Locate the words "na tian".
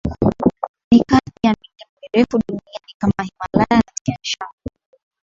3.85-4.17